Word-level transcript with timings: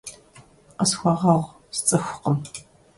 Къысхуэгъуэгъу, 0.77 1.53
сцӏыхукъым. 1.75 2.37